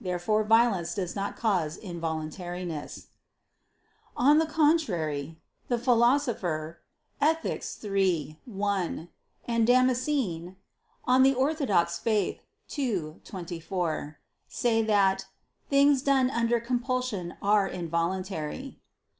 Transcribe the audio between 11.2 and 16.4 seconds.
Fide Orth. ii, 24) say that "things done